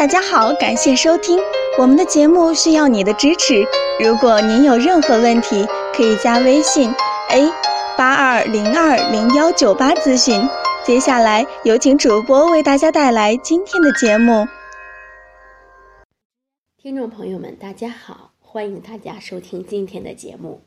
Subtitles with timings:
[0.00, 1.38] 大家好，感谢收听
[1.78, 3.62] 我们的节目，需要你的支持。
[4.02, 6.90] 如果您有任何问题，可以加微信
[7.28, 7.52] a
[7.98, 10.40] 八二零二零幺九八咨询。
[10.86, 14.48] 接下来有请主播为大家带来今天的节目。
[16.78, 20.62] 听众朋友们，大家好，欢迎大家收听今天的节目。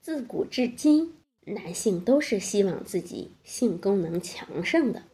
[0.00, 1.14] 自古至今，
[1.44, 5.04] 男性都是希望自己性功能强盛的。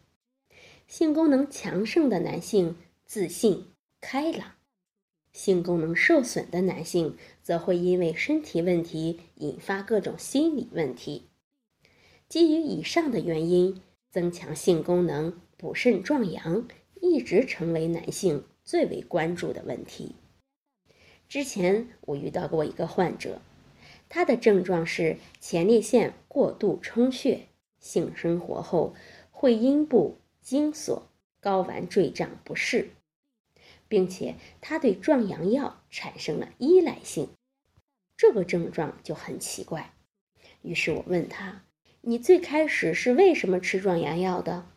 [0.87, 2.75] 性功能强盛的男性
[3.11, 3.65] 自信
[3.99, 4.51] 开朗，
[5.33, 11.23] 性功能受损的男性则会因为身体问题引发各种心理问题。
[12.27, 16.67] 基于以上的原因，增强性功能、补肾壮阳
[17.01, 20.13] 一直成为男性最为关注的问题。
[21.27, 23.41] 之前我遇到过一个患者，
[24.07, 27.47] 他的症状是前列腺过度充血，
[27.79, 28.93] 性生活后
[29.31, 30.19] 会阴部。
[30.43, 31.09] 精索、
[31.41, 32.89] 睾丸坠胀不适，
[33.89, 37.27] 并且他对壮阳药产生了依赖性，
[38.15, 39.93] 这个症状就很奇怪。
[40.61, 41.63] 于是我问他
[41.99, 44.67] ：“你最开始是为什么吃壮阳药的？”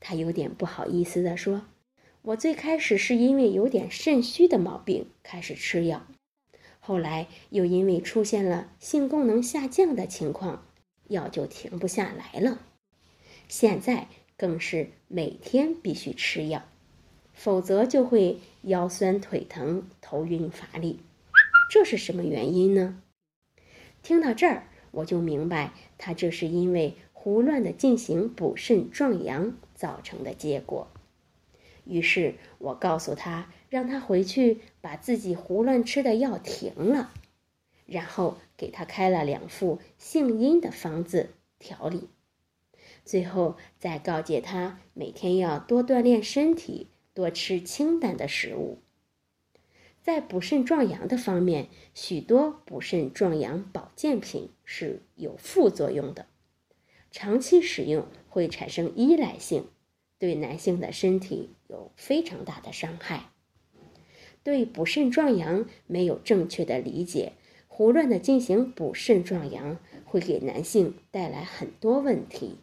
[0.00, 1.66] 他有点不好意思地说
[2.22, 6.06] ：“我最开始是因为有点肾虚的毛病开始吃药，
[6.80, 10.66] 后来又因为出现了性功能下降的情况，
[11.08, 12.60] 药就停不下来了。
[13.48, 16.68] 现在。”更是每天必须吃药，
[17.36, 20.98] 否则就会腰酸腿疼、头晕乏力。
[21.70, 23.00] 这是什么原因呢？
[24.02, 30.88] 听到这儿，我就明白他这是因为胡乱的进行补肾壮阳造成的结果。
[31.84, 37.12] 于是我告诉他，让他回去把自己胡乱吃的药停了，
[37.84, 42.08] 然后给他开了两副性阴的方子调理。
[43.04, 48.76] 最后再告诫他，每天要多锻炼身体，多吃清淡的食物。
[50.02, 56.26] 在补肾壮阳的方面，许多补肾壮阳保健品是有副作用的，
[57.10, 59.64] 长期使用会产生依赖性，
[60.18, 63.30] 对男性的身体有非常大的伤害。
[64.42, 67.32] 对补肾壮阳没有正确的理解，
[67.66, 72.58] 胡乱的进行补肾壮阳，会给男性带来很多问题。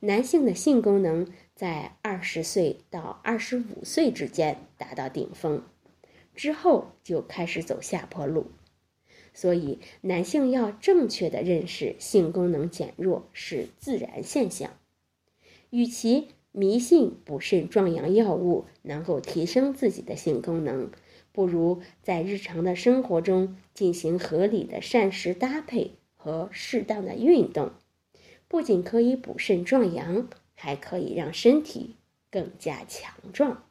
[0.00, 1.28] 男性的性功能
[1.62, 5.62] 在二十岁到二十五岁之间达到顶峰，
[6.34, 8.46] 之后就开始走下坡路。
[9.32, 14.72] 所以，男性要正确的认识性功能减弱是自然现象。
[15.70, 20.90] 与其迷信补肾壮阳药物能够提升自己的性功能，
[21.30, 27.70] 不如在日常的生活中进行合理的膳食搭配和适当的运动。
[28.48, 30.28] 不仅可以补肾壮阳，
[30.62, 31.96] 还可以让身体
[32.30, 33.64] 更加强壮。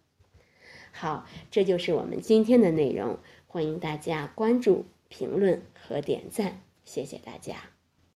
[0.91, 3.17] 好，这就是我们今天的内容。
[3.47, 7.80] 欢迎大家关注、评论和点赞，谢谢大家。